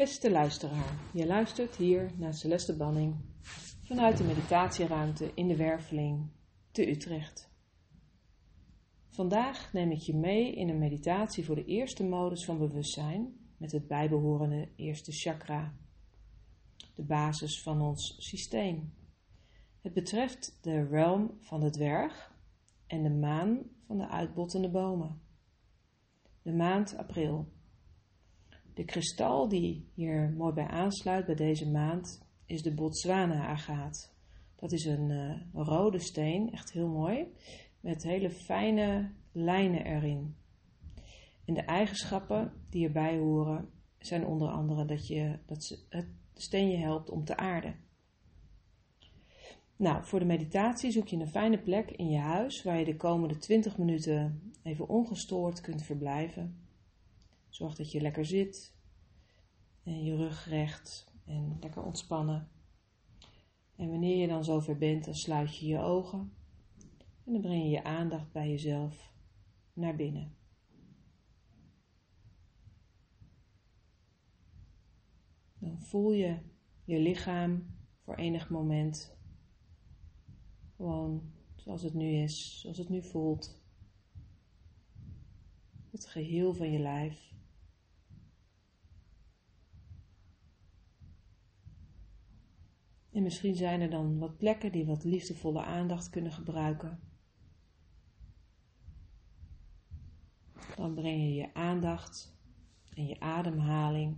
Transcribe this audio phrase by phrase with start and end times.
[0.00, 3.16] Beste luisteraar, je luistert hier naar Celeste Banning
[3.82, 6.30] vanuit de meditatieruimte in de Werveling
[6.70, 7.50] te Utrecht.
[9.08, 13.72] Vandaag neem ik je mee in een meditatie voor de eerste modus van bewustzijn met
[13.72, 15.74] het bijbehorende eerste chakra,
[16.94, 18.94] de basis van ons systeem.
[19.80, 22.34] Het betreft de realm van de dwerg
[22.86, 25.20] en de maan van de uitbottende bomen.
[26.42, 27.58] De maand april.
[28.80, 34.14] De kristal die hier mooi bij aansluit bij deze maand is de Botswana-agaat.
[34.56, 37.26] Dat is een uh, rode steen, echt heel mooi,
[37.80, 40.36] met hele fijne lijnen erin.
[41.44, 46.76] En de eigenschappen die erbij horen zijn onder andere dat, je, dat het steen je
[46.76, 47.74] helpt om te aarden.
[49.76, 52.96] Nou, voor de meditatie zoek je een fijne plek in je huis waar je de
[52.96, 56.68] komende 20 minuten even ongestoord kunt verblijven.
[57.50, 58.74] Zorg dat je lekker zit
[59.82, 62.48] en je rug recht en lekker ontspannen.
[63.76, 66.32] En wanneer je dan zover bent, dan sluit je je ogen
[67.24, 69.12] en dan breng je je aandacht bij jezelf
[69.72, 70.34] naar binnen.
[75.58, 76.38] Dan voel je
[76.84, 79.18] je lichaam voor enig moment
[80.76, 83.62] gewoon zoals het nu is, zoals het nu voelt.
[85.90, 87.34] Het geheel van je lijf.
[93.20, 97.00] En misschien zijn er dan wat plekken die wat liefdevolle aandacht kunnen gebruiken.
[100.76, 102.36] Dan breng je je aandacht
[102.94, 104.16] en je ademhaling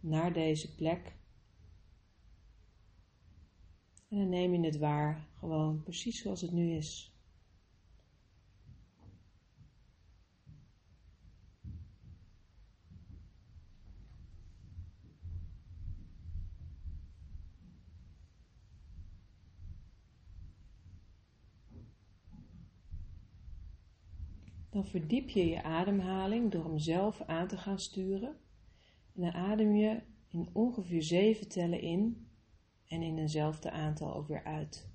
[0.00, 1.16] naar deze plek.
[4.08, 7.13] En dan neem je het waar, gewoon precies zoals het nu is.
[24.74, 28.36] Dan verdiep je je ademhaling door hem zelf aan te gaan sturen.
[29.14, 32.28] En dan adem je in ongeveer zeven tellen in
[32.86, 34.88] en in eenzelfde aantal ook weer uit.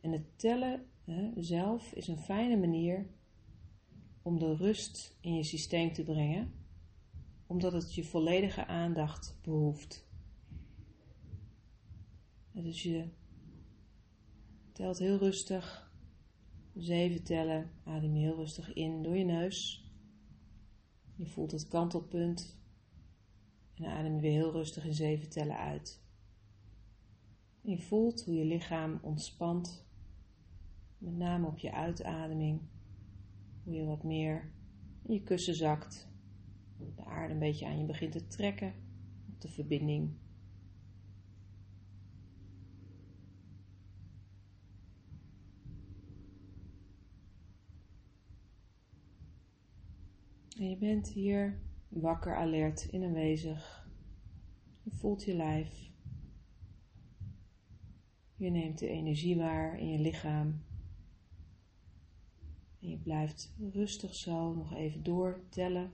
[0.00, 3.06] En het tellen hè, zelf is een fijne manier
[4.22, 6.52] om de rust in je systeem te brengen,
[7.46, 10.06] omdat het je volledige aandacht behoeft.
[12.52, 13.08] dus je
[14.72, 15.91] telt heel rustig
[16.76, 19.86] Zeven tellen, adem heel rustig in door je neus.
[21.14, 22.60] Je voelt het kantelpunt.
[23.74, 26.02] En adem weer heel rustig in zeven tellen uit.
[27.60, 29.86] Je voelt hoe je lichaam ontspant,
[30.98, 32.60] met name op je uitademing,
[33.64, 34.52] hoe je wat meer
[35.02, 36.08] in je kussen zakt,
[36.96, 38.74] de aarde een beetje aan je begint te trekken.
[39.28, 40.16] Op de verbinding
[50.58, 53.88] En je bent hier wakker, alert in aanwezig.
[54.82, 55.90] Je voelt je lijf.
[58.36, 60.64] Je neemt de energie waar in je lichaam.
[62.80, 65.92] En je blijft rustig zo nog even doortellen.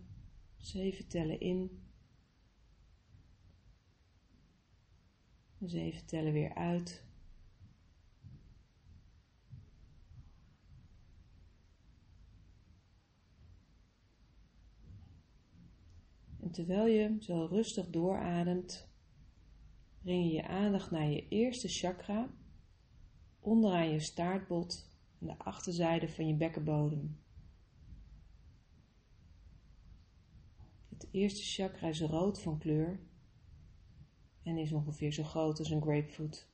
[0.57, 1.83] Zeven tellen in.
[5.61, 7.08] Zeven tellen weer uit.
[16.49, 18.89] En terwijl je zo rustig doorademt,
[20.03, 22.31] breng je je aandacht naar je eerste chakra,
[23.41, 27.21] onderaan je staartbot aan de achterzijde van je bekkenbodem.
[30.89, 33.01] Het eerste chakra is rood van kleur
[34.43, 36.49] en is ongeveer zo groot als een grapefruit.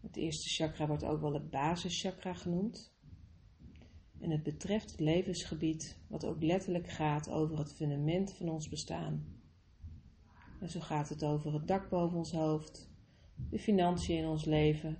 [0.00, 2.93] Het eerste chakra wordt ook wel het basischakra genoemd
[4.20, 9.24] en het betreft het levensgebied wat ook letterlijk gaat over het fundament van ons bestaan.
[10.60, 12.90] En zo gaat het over het dak boven ons hoofd,
[13.50, 14.96] de financiën in ons leven,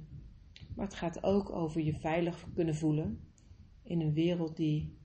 [0.74, 3.20] maar het gaat ook over je veilig kunnen voelen
[3.82, 4.98] in een wereld die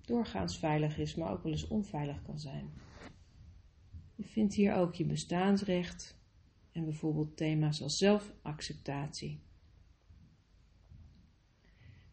[0.00, 2.70] doorgaans veilig is, maar ook wel eens onveilig kan zijn.
[4.14, 6.18] Je vindt hier ook je bestaansrecht
[6.72, 9.40] en bijvoorbeeld thema's als zelfacceptatie.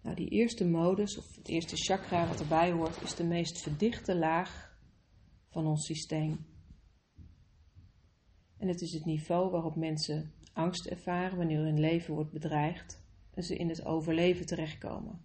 [0.06, 4.16] Nou, die eerste modus, of het eerste chakra wat erbij hoort, is de meest verdichte
[4.16, 4.80] laag
[5.50, 6.46] van ons systeem.
[8.58, 13.04] En het is het niveau waarop mensen angst ervaren wanneer hun leven wordt bedreigd
[13.34, 15.22] en ze in het overleven terechtkomen.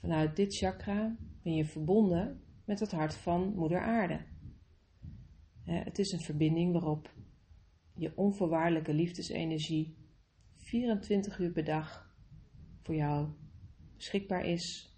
[0.00, 4.24] Vanuit dit chakra ben je verbonden met het hart van Moeder Aarde.
[5.62, 7.14] Het is een verbinding waarop
[7.94, 9.96] je onvoorwaardelijke liefdesenergie
[10.54, 12.03] 24 uur per dag
[12.84, 13.28] voor jou
[13.96, 14.96] beschikbaar is.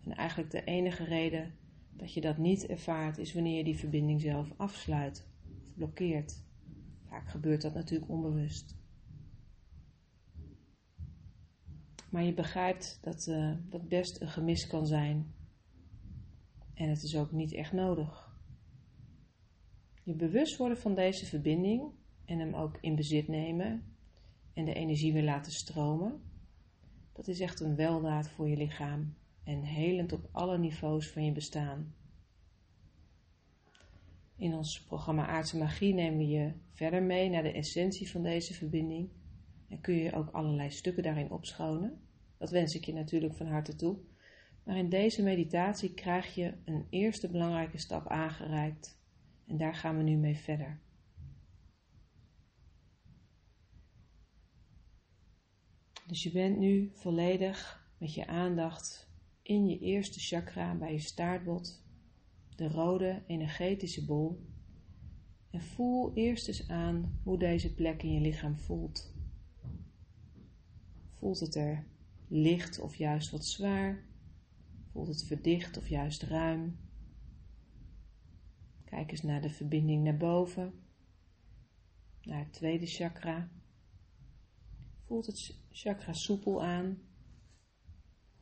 [0.00, 1.54] En eigenlijk de enige reden
[1.90, 5.28] dat je dat niet ervaart is wanneer je die verbinding zelf afsluit
[5.62, 6.44] of blokkeert.
[7.08, 8.76] Vaak gebeurt dat natuurlijk onbewust.
[12.10, 15.34] Maar je begrijpt dat uh, dat best een gemis kan zijn.
[16.74, 18.40] En het is ook niet echt nodig.
[20.02, 21.92] Je bewust worden van deze verbinding
[22.24, 23.96] en hem ook in bezit nemen
[24.54, 26.22] en de energie weer laten stromen,
[27.12, 29.14] dat is echt een weldaad voor je lichaam
[29.44, 31.94] en helend op alle niveaus van je bestaan.
[34.36, 38.54] In ons programma Aardse Magie nemen we je verder mee naar de essentie van deze
[38.54, 39.10] verbinding
[39.68, 42.00] en kun je ook allerlei stukken daarin opschonen.
[42.38, 43.98] Dat wens ik je natuurlijk van harte toe.
[44.64, 49.00] Maar in deze meditatie krijg je een eerste belangrijke stap aangereikt
[49.46, 50.80] en daar gaan we nu mee verder.
[56.12, 59.10] Dus je bent nu volledig met je aandacht
[59.42, 61.84] in je eerste chakra bij je staartbot,
[62.56, 64.46] de rode energetische bol.
[65.50, 69.14] En voel eerst eens aan hoe deze plek in je lichaam voelt.
[71.18, 71.86] Voelt het er
[72.28, 74.04] licht of juist wat zwaar?
[74.90, 76.78] Voelt het verdicht of juist ruim?
[78.84, 80.72] Kijk eens naar de verbinding naar boven,
[82.22, 83.50] naar het tweede chakra.
[85.12, 86.98] Voelt het chakra soepel aan,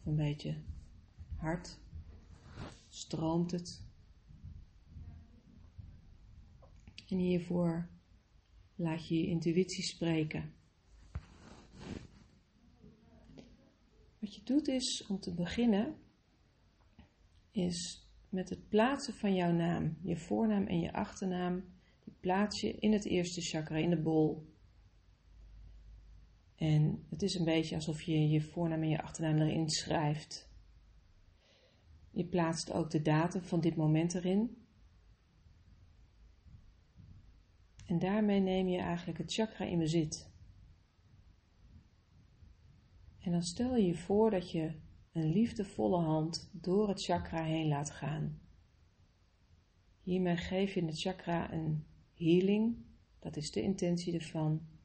[0.05, 0.57] een beetje
[1.37, 1.79] hard?
[2.89, 3.83] Stroomt het?
[7.09, 7.89] En hiervoor
[8.75, 10.55] laat je je intuïtie spreken.
[14.19, 15.97] Wat je doet is om te beginnen,
[17.51, 21.65] is met het plaatsen van jouw naam, je voornaam en je achternaam,
[22.05, 24.49] die plaats je in het eerste chakra, in de bol.
[26.61, 30.49] En het is een beetje alsof je je voornaam en je achternaam erin schrijft.
[32.11, 34.57] Je plaatst ook de datum van dit moment erin.
[37.87, 40.33] En daarmee neem je eigenlijk het chakra in bezit.
[43.19, 44.75] En dan stel je je voor dat je
[45.13, 48.41] een liefdevolle hand door het chakra heen laat gaan.
[50.01, 51.85] Hiermee geef je het chakra een
[52.15, 52.77] healing,
[53.19, 54.79] dat is de intentie ervan.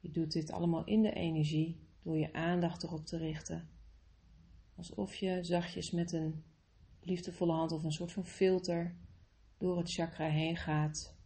[0.00, 3.68] Je doet dit allemaal in de energie door je aandacht erop te richten.
[4.76, 6.44] Alsof je zachtjes met een
[7.00, 8.96] liefdevolle hand of een soort van filter
[9.58, 11.18] door het chakra heen gaat.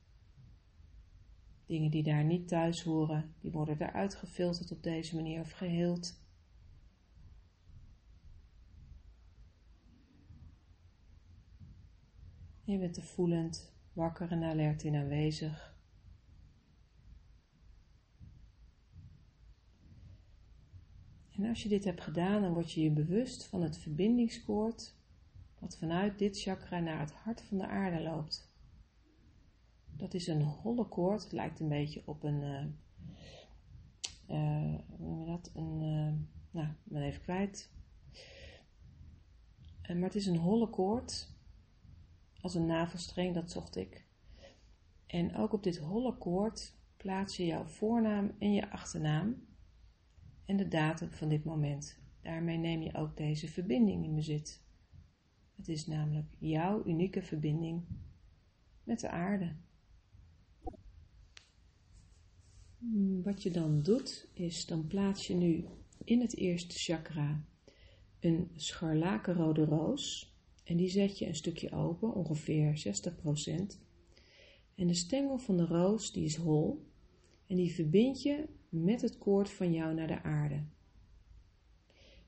[1.66, 6.22] Dingen die daar niet thuis horen, die worden eruit gefilterd op deze manier of geheeld.
[12.64, 15.73] je bent er voelend, wakker en alert in aanwezig.
[21.36, 24.94] En als je dit hebt gedaan, dan word je je bewust van het verbindingskoord
[25.58, 28.52] wat vanuit dit chakra naar het hart van de aarde loopt.
[29.96, 32.64] Dat is een holle koord, het lijkt een beetje op een, uh,
[34.28, 36.12] uh, hoe noem je dat, een, uh,
[36.50, 37.70] nou, ik ben even kwijt.
[39.88, 41.32] maar het is een holle koord
[42.40, 44.06] als een navelstreng, dat zocht ik.
[45.06, 49.46] En ook op dit holle koord plaats je jouw voornaam en je achternaam
[50.44, 51.98] en de datum van dit moment.
[52.22, 54.62] Daarmee neem je ook deze verbinding in bezit.
[55.56, 57.84] Het is namelijk jouw unieke verbinding
[58.84, 59.54] met de aarde.
[63.22, 65.64] Wat je dan doet, is dan plaats je nu
[66.04, 67.44] in het eerste chakra
[68.20, 70.32] een scharlakenrode roos.
[70.64, 73.78] En die zet je een stukje open, ongeveer 60%.
[74.74, 76.86] En de stengel van de roos, die is hol.
[77.46, 80.62] En die verbind je met het koord van jou naar de aarde.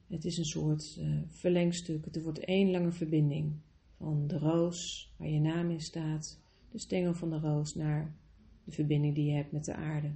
[0.06, 2.04] Het is een soort uh, verlengstuk.
[2.04, 3.52] Het wordt één lange verbinding.
[3.96, 8.16] Van de roos, waar je naam in staat, de stengel van de roos, naar
[8.64, 10.14] de verbinding die je hebt met de aarde.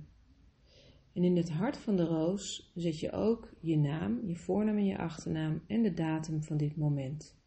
[1.13, 4.87] En in het hart van de roos zet je ook je naam, je voornaam en
[4.87, 7.39] je achternaam en de datum van dit moment.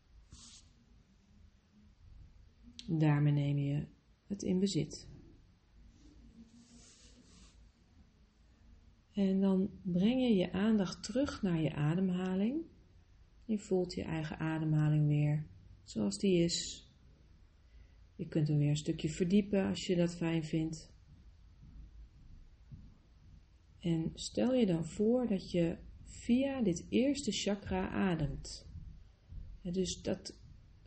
[2.87, 3.85] Daarmee neem je
[4.27, 5.12] het in bezit.
[9.13, 12.61] En dan breng je je aandacht terug naar je ademhaling.
[13.45, 15.45] Je voelt je eigen ademhaling weer
[15.83, 16.87] zoals die is.
[18.15, 20.91] Je kunt hem weer een stukje verdiepen als je dat fijn vindt.
[23.79, 28.67] En stel je dan voor dat je via dit eerste chakra ademt.
[29.61, 30.37] dus dat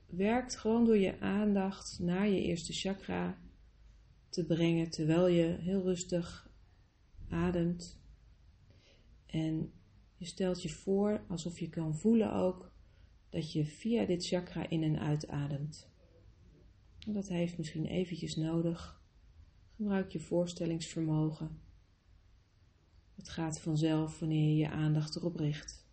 [0.06, 3.38] werkt gewoon door je aandacht naar je eerste chakra
[4.28, 6.50] te brengen terwijl je heel rustig
[7.28, 8.04] ademt.
[9.26, 9.72] En
[10.14, 12.72] je stelt je voor alsof je kan voelen ook
[13.28, 15.88] dat je via dit chakra in en uitademt.
[16.98, 19.02] Dat heeft misschien eventjes nodig.
[19.76, 21.60] Gebruik je voorstellingsvermogen.
[23.14, 25.84] Het gaat vanzelf wanneer je je aandacht erop richt.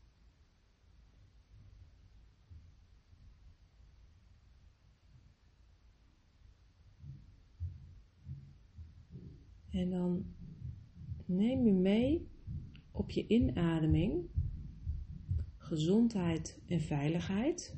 [9.69, 10.25] En dan
[11.25, 12.32] neem je mee
[12.93, 14.29] op je inademing
[15.57, 17.77] gezondheid en veiligheid.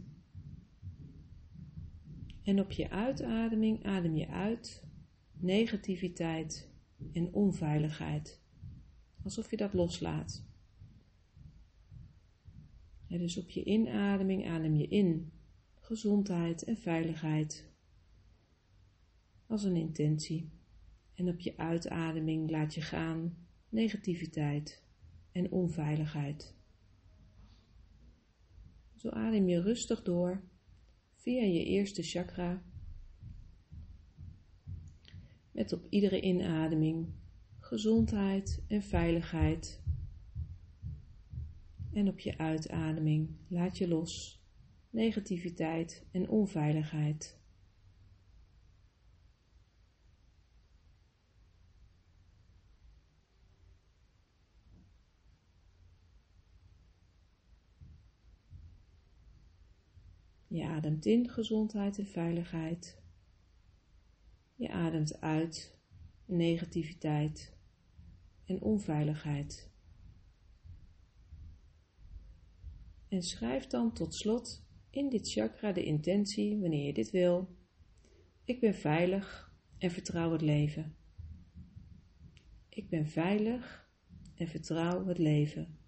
[2.44, 4.84] En op je uitademing adem je uit
[5.32, 6.70] negativiteit
[7.12, 8.42] en onveiligheid.
[9.24, 10.46] Alsof je dat loslaat.
[13.08, 15.32] En dus op je inademing adem je in
[15.74, 17.74] gezondheid en veiligheid
[19.48, 20.52] als een intentie.
[21.14, 23.38] En op je uitademing laat je gaan
[23.70, 24.85] negativiteit
[25.36, 26.56] en onveiligheid.
[28.96, 30.44] Zo adem je rustig door
[31.14, 32.64] via je eerste chakra.
[35.52, 37.14] Met op iedere inademing
[37.60, 39.84] gezondheid en veiligheid.
[41.92, 44.44] En op je uitademing laat je los
[44.90, 47.44] negativiteit en onveiligheid.
[60.56, 63.02] Je ademt in gezondheid en veiligheid.
[64.56, 65.80] Je ademt uit
[66.26, 67.58] negativiteit
[68.46, 69.72] en onveiligheid.
[73.08, 77.58] En schrijf dan tot slot in dit chakra de intentie, wanneer je dit wil.
[78.44, 80.96] Ik ben veilig en vertrouw het leven.
[82.70, 83.90] Ik ben veilig
[84.36, 85.80] en vertrouw het leven.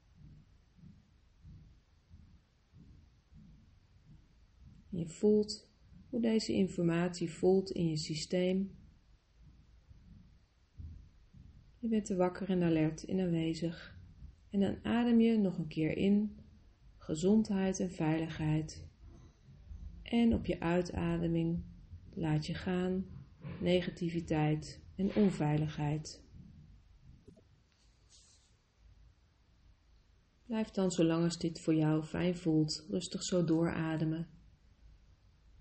[4.98, 5.70] Je voelt
[6.10, 8.78] hoe deze informatie voelt in je systeem.
[11.80, 14.00] Je bent er wakker en alert in aanwezig.
[14.50, 16.40] En dan adem je nog een keer in
[16.98, 18.88] gezondheid en veiligheid.
[20.04, 21.64] En op je uitademing
[22.14, 23.06] laat je gaan
[23.62, 26.24] negativiteit en onveiligheid.
[30.46, 34.37] Blijf dan zolang als dit voor jou fijn voelt, rustig zo doorademen.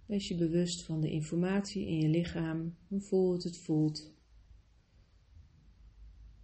[0.07, 4.15] Wees je bewust van de informatie in je lichaam, hoe voel het het voelt.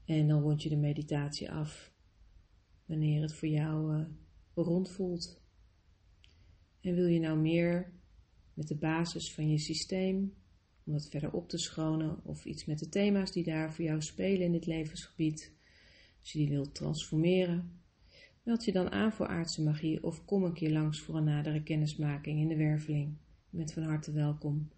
[0.05, 1.93] En dan rond je de meditatie af,
[2.87, 4.07] wanneer het voor jou uh,
[4.55, 5.41] rond voelt.
[6.81, 7.93] En wil je nou meer
[8.55, 10.35] met de basis van je systeem,
[10.85, 14.03] om dat verder op te schonen, of iets met de thema's die daar voor jou
[14.03, 15.53] spelen in dit levensgebied,
[16.21, 17.81] als je die wilt transformeren,
[18.43, 21.63] meld je dan aan voor aardse magie of kom een keer langs voor een nadere
[21.63, 23.17] kennismaking in de werveling.
[23.55, 24.71] Je van harte welkom.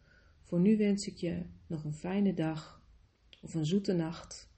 [0.42, 2.82] Voor nu wens ik je nog een fijne dag
[3.40, 4.50] of een zoete nacht.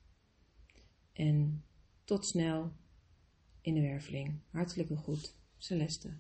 [1.13, 1.65] En
[2.05, 2.73] tot snel
[3.61, 4.39] in de werveling.
[4.51, 6.17] Hartelijke groet, Celeste.